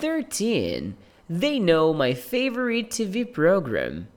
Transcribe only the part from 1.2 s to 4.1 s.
They know my favorite TV program.